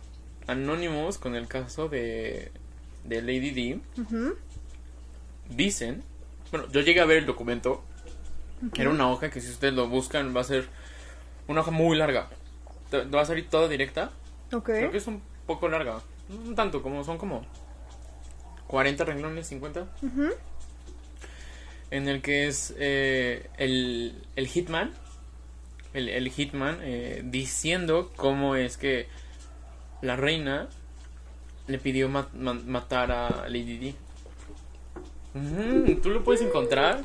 Anonymous 0.47 1.17
con 1.17 1.35
el 1.35 1.47
caso 1.47 1.89
de, 1.89 2.51
de 3.03 3.21
Lady 3.21 3.51
D. 3.51 3.79
Dicen, 5.49 6.03
bueno, 6.51 6.67
yo 6.71 6.81
llegué 6.81 7.01
a 7.01 7.05
ver 7.05 7.17
el 7.17 7.25
documento. 7.25 7.83
Era 8.75 8.89
una 8.89 9.11
hoja 9.11 9.29
que 9.29 9.41
si 9.41 9.49
ustedes 9.49 9.73
lo 9.73 9.89
buscan 9.89 10.33
va 10.35 10.41
a 10.41 10.45
ser 10.45 10.69
una 11.47 11.61
hoja 11.61 11.71
muy 11.71 11.97
larga. 11.97 12.29
Va 12.93 13.21
a 13.21 13.25
salir 13.25 13.49
toda 13.49 13.67
directa. 13.67 14.11
Ok. 14.53 14.65
Creo 14.65 14.91
que 14.91 14.97
es 14.97 15.07
un 15.07 15.21
poco 15.45 15.67
larga. 15.67 15.99
No 16.29 16.55
tanto, 16.55 16.81
como 16.81 17.03
son 17.03 17.17
como 17.17 17.45
40 18.67 19.03
renglones, 19.03 19.47
50. 19.47 19.81
Ujú. 20.01 20.29
En 21.93 22.07
el 22.07 22.21
que 22.21 22.47
es 22.47 22.73
eh, 22.79 23.47
el, 23.57 24.15
el 24.35 24.47
Hitman. 24.47 24.91
El, 25.93 26.09
el 26.09 26.29
Hitman 26.31 26.79
eh, 26.81 27.21
diciendo 27.23 28.11
cómo 28.15 28.55
es 28.55 28.77
que 28.77 29.07
la 30.01 30.15
reina 30.15 30.67
le 31.67 31.77
pidió 31.77 32.09
ma- 32.09 32.29
ma- 32.33 32.53
matar 32.55 33.11
a 33.11 33.47
Lady 33.47 33.77
Di. 33.77 33.95
Ujú, 35.35 35.99
Tú 36.01 36.09
lo 36.09 36.23
puedes 36.23 36.41
encontrar. 36.41 37.01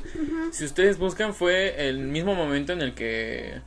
Si 0.53 0.65
ustedes 0.65 0.99
buscan, 0.99 1.35
fue 1.35 1.89
el 1.89 1.99
mismo 1.99 2.35
momento 2.35 2.73
en 2.73 2.83
el 2.83 2.95
que 2.95 3.61